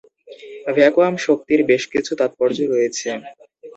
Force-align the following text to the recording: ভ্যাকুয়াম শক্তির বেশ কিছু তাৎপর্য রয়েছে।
ভ্যাকুয়াম 0.75 1.15
শক্তির 1.25 1.61
বেশ 1.69 1.83
কিছু 1.93 2.11
তাৎপর্য 2.19 2.57
রয়েছে। 2.65 3.07